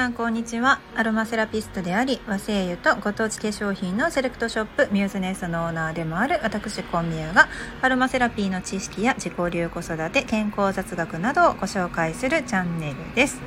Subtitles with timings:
[0.00, 0.80] さんこんにちは。
[0.96, 7.50] アロマセラピストであり和製油とご当地化粧品のセレクトショップミューズネスのオーナーでもある私コンミューが
[7.82, 13.42] アロマセラピーの知識や自己流子育て健康雑学などをご紹介するチャンネルです、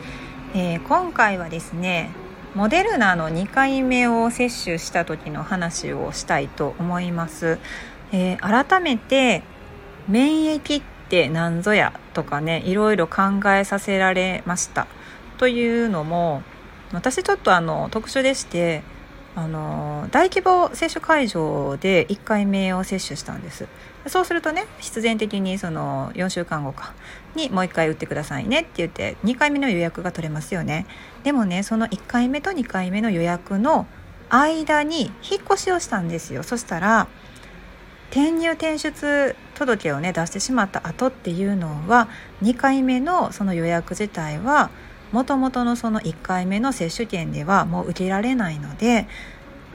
[0.53, 2.11] えー、今回はですね
[2.53, 7.57] モデルナの2回目を接種した時の話をしたいと思います、
[8.11, 9.41] えー、改めて
[10.07, 14.85] 免疫って何ぞやとかねいろいろ考えさせられました。
[15.37, 16.43] というのも
[16.91, 18.83] 私ちょっとあの特殊でして
[19.35, 23.67] あの大規模接種会場で1回目を接種したんです。
[24.07, 26.93] そうするとね必然的にその4週間後か
[27.35, 30.85] にもう1回打ってくださいねって言って2回目の予約が取れますよね。
[31.23, 33.87] でもねその1回目と2回目の予約の
[34.29, 36.43] 間に引っ越しをしたんですよ。
[36.43, 37.07] そしたら
[38.11, 42.07] 転入転出届をね出してしまった後っていうのは
[42.43, 44.69] 2回目のその予約自体は
[45.13, 49.07] もともとのその1回目の接種券ではもう受けられないので、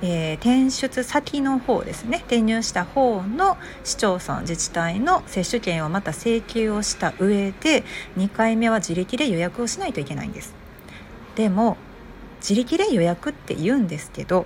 [0.03, 2.19] えー、転出先の方ですね。
[2.27, 7.85] 転入した方の市町村自治体の接種券をまた請求をした上で
[8.17, 10.55] 2回目は自力で予約をしないといけないんです。
[11.37, 11.77] でも
[12.41, 14.45] 自力で予約って言うんですけど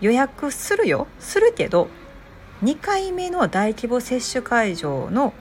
[0.00, 1.06] 予約するよ。
[1.20, 1.88] するけど
[2.64, 5.32] 2回目の大規模接種会場の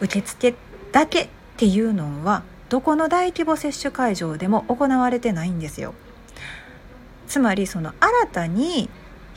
[0.00, 0.54] 受付
[0.90, 1.28] だけっ
[1.58, 5.94] ていうのはどこの大規模接種会場でも行われてないんですよ。
[7.26, 8.88] つまりその新たに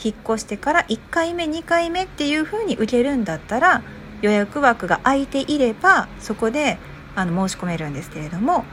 [0.03, 3.81] 引っ越してから1回目2回目っていうふうに受けるんだったら
[4.21, 6.77] 予約枠が空いていればそこで
[7.15, 8.63] あの申し込めるんですけれども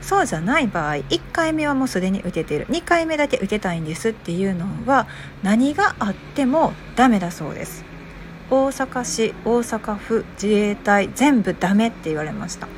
[0.00, 2.66] そうじゃない場合1回目はもうすでに受けてる。
[2.66, 5.06] 2回目だけ受けたいんですっていうのは
[5.42, 7.84] 何があってもダメだそうです。
[8.50, 12.68] 大阪市大阪府自衛隊全部ダメって言われました。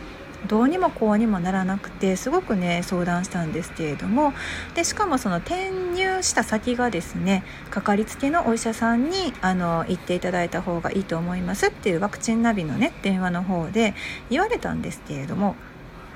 [0.48, 4.32] どうにもこうにもならなくてすごくね相談したんですけれども
[4.74, 13.94] でしかもその転入した先がですねかかりつけのお医者さんにあの行っていただいた方がいいと思いますっていうワクチンナビのね電話の方で
[14.30, 15.54] 言われたんですけれども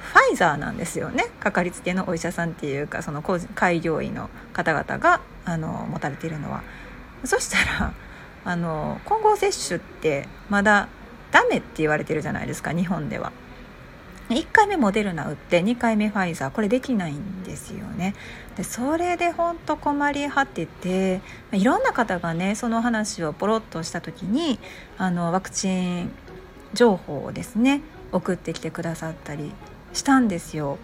[0.01, 3.23] ファイザーなんですよねかかりつけのお医者さんっていうかその
[3.55, 6.63] 開業医の方々があの持たれているのは。
[7.25, 7.95] そしたら
[8.45, 10.89] あの混合接種ってまだ
[11.31, 13.33] ダメって言われてるじゃないですか日本では。
[14.29, 16.51] 1回目モデルナ打って2回目ファイザー。
[16.51, 18.15] これできないんですよね。
[18.57, 21.21] でそれで本当困り果てて
[21.53, 24.59] いろんな方がねその話をポロッとした時に
[24.99, 26.13] あのワクチン
[26.75, 27.81] 情報をですね
[28.13, 29.53] 送ってきてくださったり
[29.93, 30.79] したんですよ。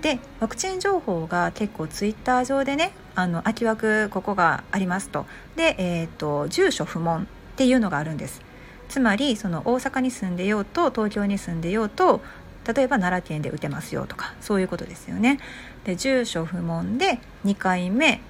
[0.00, 5.26] でワクチン情報が結構ツイッター上でねあの空き枠ここがありますと。
[5.56, 7.26] で、えーと住所不問っ
[7.56, 8.42] ていうのがあるんです。
[8.88, 12.20] つまりその大阪に住んでようと東京に住んでようと
[12.66, 15.38] 例えば奈良県で打てますよとかそういうことですよね。
[15.84, 18.20] で住所不問で2回目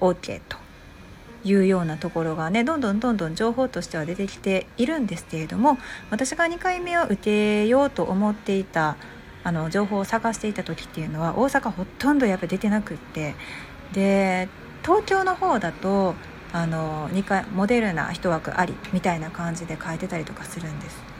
[0.00, 0.58] OK と
[1.44, 5.78] いうようなところがねどんどんどんどん情報としては出てきているんですけれども
[6.10, 8.96] 私が2回目を受けようと思っていた
[9.44, 13.34] あの情報を探していた時っていうのは大阪ほとんどやっぱ出てなくって
[13.92, 14.48] で
[14.82, 16.14] 東京の方だと
[16.52, 21.13] あの2回モデルナ1枠ありみたいな感じで書いてたりとかするんです。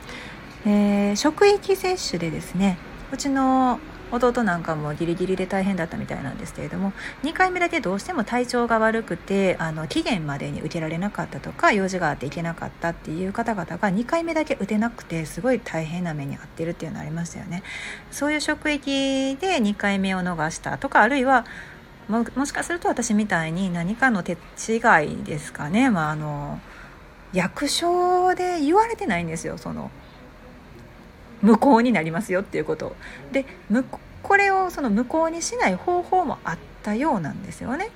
[0.65, 2.77] えー、職域接種でですね
[3.11, 3.79] うちの
[4.11, 6.93] 弟なんかもギリギリで大変だったみたいなんですけれども
[7.23, 17.63] 2回目だけどうしても体調が悪くてあの期限までに受けられなかったとか用事があって行けなかったっていう方々が2回目だけ打てなくてすごい大変な目に遭ってるっていうのありましたよね。
[18.11, 21.45] そういう職域で2回目を逃したとかあるいは
[22.07, 25.89] ももしかすると私みたいに何かの手違いですかね。
[25.89, 26.59] まああの
[27.33, 29.91] 役所で言われてないんですよその
[31.45, 32.95] 無効になりますよっていうこと
[33.31, 33.45] で
[34.23, 37.89] これをその無効にしない方法もあったようなんですよね。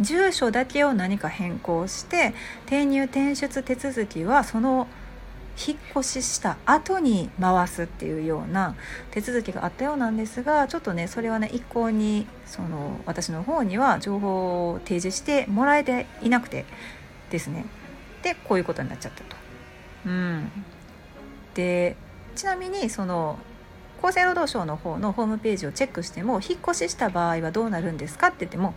[0.00, 4.88] 住所だけを何か変更して転入転出手続きはその
[5.56, 8.74] 引っ越しした後に回すっていうような
[9.12, 16.64] 手続きがあったようなんですがちょっとねそれはね一向にその私の方には情報を提示してもらえていなくて
[17.30, 17.64] ですね
[18.22, 19.36] でこういうことになっちゃったと。
[20.06, 20.50] うん、
[21.54, 21.96] で
[22.34, 23.38] ちなみにその
[24.02, 28.74] 厚生労働省の方のホームページをチェックしても引っ越しした場合はどうなるんですかって言っても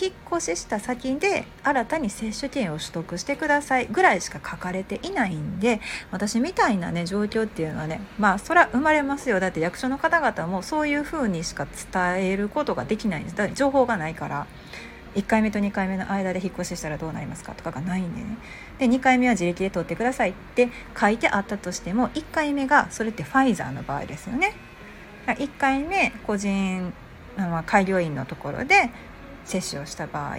[0.00, 5.80] 引っ越しした先で新たに接種券を取得してくださいぐらいしか書かれていないんで
[6.10, 14.46] 私みたいなね状況っていうのはねまあそれは生まれますよだって役所の方々もそういうふうにしか伝えることができないんですだから情報がないから。
[15.14, 18.36] 1回目と2回目の間で引っ越ししたらどうなりますかとかがないんでね。
[18.78, 20.68] で2回目は自力で取ってくださいって
[20.98, 24.54] 書いてあったとしても1回目がそれってファイザーの場合ですよね。
[25.26, 26.92] 1回目個人
[27.36, 28.90] ま、開業医のところで
[29.44, 30.36] 接種をした場合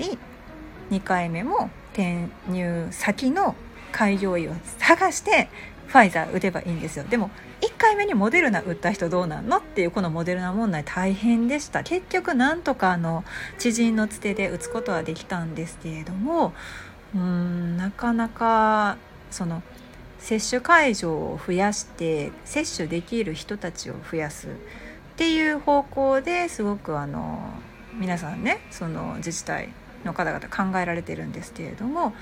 [0.91, 3.55] 2回目も転入先の
[3.91, 5.49] 開業医を探して
[5.91, 7.03] ファイザー打てばいいんですよ。
[7.03, 7.29] でも
[7.59, 11.83] 1回目にモデルナ打った人どうなんのっていうこのモデルナ問題大変でした。
[11.83, 13.25] 結局なんとかあの
[13.59, 16.53] 知人のつてで打つことはできたんですけれども
[17.13, 18.95] うんなかなか
[19.31, 19.61] その
[20.19, 24.49] 接種会場を増やして接種できる人たちを増やすっ
[25.17, 27.41] ていう方向ですごくあの
[27.99, 29.69] 皆さんねその自治体
[30.05, 32.13] の方々考えられてるんですけれども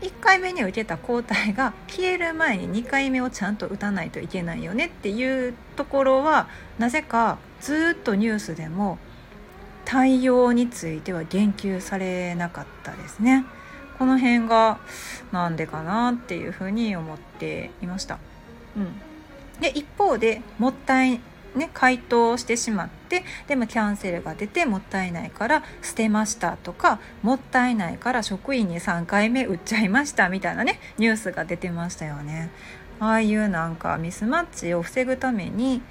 [0.00, 6.48] 1回目に受けた抗体が消える前に2回目をちゃんと打たないといけないよねっていうところは
[6.78, 8.98] なぜかずっとニュースでも
[9.84, 13.44] 対応については言及されなかったですね。
[13.98, 14.80] この辺が
[15.30, 18.18] なんでかなっていうふうに思っていました。
[18.76, 21.20] うん、で一方でもったい
[21.54, 32.50] ね回答してしまってでもキャンセルが出てもったいないから捨てましたとかもったいないから職員に3回目売っちゃいましたみたいなねニュースが出てましたよね。
[33.00, 35.82] ああいうなんかミスマッチを防ぐために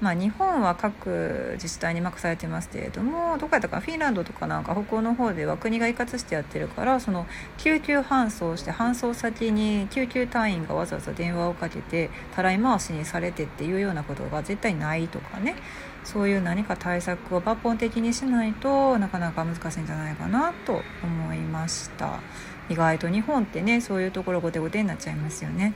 [0.00, 7.26] まあ、日本は各自治体に任されてますけれどもどこやったかフィンランドとかなんか北欧の方では国が一括してやってるからその
[7.56, 15.56] 救急搬送して搬送先に救急隊員がわざわざ電話をかけてたらい回しにされてっていうようなことが絶対ないとかね。
[16.04, 22.20] そういう何か対策を抜本的にしないとなかなか難しいんじゃないかなと思いました。
[22.68, 25.72] 意外と日本ってねそういうところ後手後手になっちゃいますよね。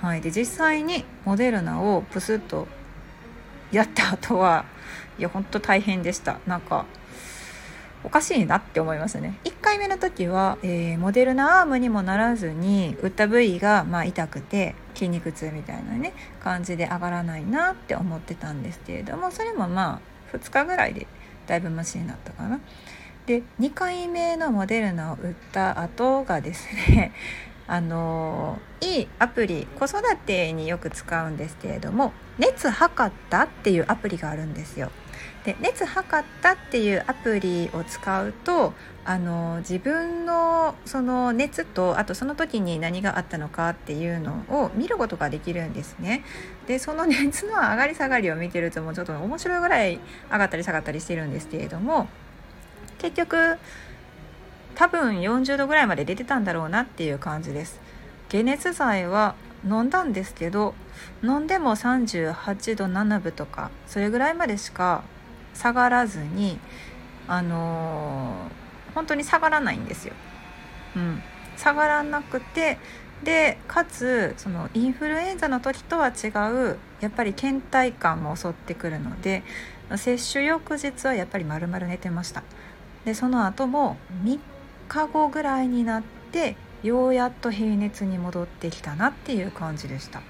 [0.00, 2.66] はい、で実際にモデルナをプスッと
[3.72, 4.64] やった後は
[5.18, 6.86] いや本当大変でしたなんか
[8.04, 20.00] おかしいなって思いましたね1回目の時は、えー、モデルナアームにもならずに打った部位がまあ痛くて筋肉痛みたいなね感じで上がらないなって思ってたんですけれどもそれもま
[20.32, 21.06] あ2日ぐらいで
[21.46, 22.60] だいぶマシになったかな。
[23.26, 27.12] で2回目のモデルナを打った後がですね
[27.72, 34.90] あのいいアプリ子育てによく使うんですけれども熱測ったっていうアプリがあるんですよ。
[35.46, 38.74] で熱測ったっていうアプリを使うと
[39.06, 46.24] あの自分のその熱とあとその時に何があったのかっていうのを見ることができるんですね。
[46.66, 49.98] でその熱の上がり下がりを見てるともうちょっと面白いぐらい
[50.30, 52.06] 上がったり下がったりしてるんですけれども
[52.98, 53.56] 結局
[54.74, 57.80] 多分40度ぐらいまで出てたんだろうなっていう感じです。
[58.30, 59.34] 解熱剤は
[59.64, 60.74] 飲んだんですけど
[61.22, 65.04] 飲んでも38度7分とかそれぐらいまでしか
[65.54, 66.58] 下がらずに
[67.28, 70.14] あのー、本当に下がらないんですよ。
[70.96, 71.22] うん、
[71.56, 72.78] 下がらなくて
[73.24, 79.42] でかつそのインフルエンザの時とは違うやっぱり倦怠感も襲ってくるので
[79.96, 82.42] 接種翌日はやっぱり丸々寝てました
[83.04, 84.40] でその後も3
[84.88, 86.02] 日後ぐらいになっ
[86.32, 90.22] てようやっと平熱に戻ってきたなっていう感じでした。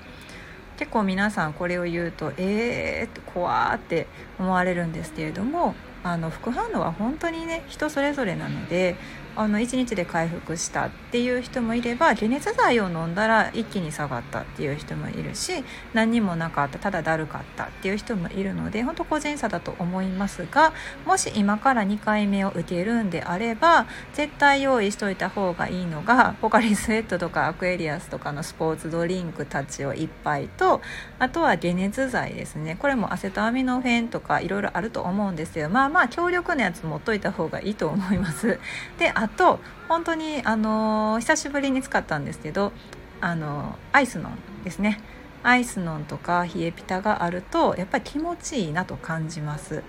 [0.76, 4.06] 結構皆さんこれを言うとえー怖って
[4.38, 8.96] 思われるんですけれどもあの副反応は本当にね人それぞれなので
[9.36, 20.72] あの1日で回復したっていう人もいれば解熱剤を飲んだら一気に下がったっていう人もいるし何にもなかったただだるかったっていう人もいるので本当個人差だと思いますが
[21.06, 30.80] もし今から2回目を受けるんであれば絶対用意しといた方がいいのがポカリスエットとかアクエリアスとかのスポーツドリンクたちを1杯と
[31.18, 32.76] あとは解熱剤ですね。
[32.78, 35.68] これもアセトアミノフェンとかいろいろあると思うんですよ。
[35.68, 38.58] まあまあ強力なやつ持っといた方がいいと思います。
[38.98, 42.72] であと本当にあの久しぶりに使ったんですけど
[43.20, 45.00] あのアイスノンですね。
[45.44, 49.84] アイスノンとか冷えピタがあるとやっぱり気持ちいいなと感じます。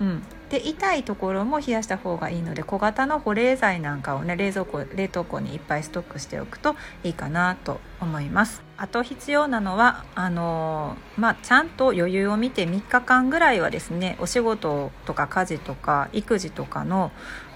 [0.00, 8.62] うん、で痛いところも冷やした方がいいので小型の保冷剤なんかをね冷蔵庫冷凍庫にいっぱいストックしておくといいかなと思います。
[8.78, 17.12] あと必要なのはあのまあ、ちゃんと余裕を見て3日間ぐらいはですねお仕事とか家事とか育児とかの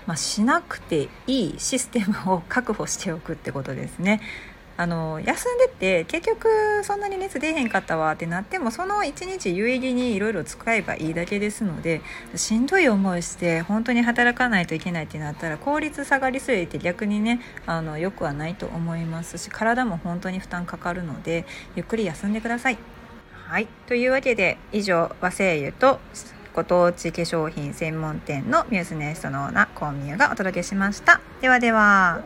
[0.07, 4.21] まあ、しなくていいシステムを確保しておくってことですね。
[4.77, 6.49] あの休んでて結局
[6.83, 12.01] そんなに熱出へんかったわってなってもその1日有意義にいろいろ使えばいいだけですので
[12.35, 21.47] しんどい思いして本当に働かないといけないってなったら効率下がりすぎて逆にねあのよくはないと思いますし体も本当に負担かかるので
[21.77, 22.79] ゆっくり休んでください。
[23.47, 26.01] はいというわけで以上和製油と
[26.55, 31.21] ご当地化粧品専門店のミュースネストのオーナーコーミューがお届けしました。
[31.41, 32.23] ではでは。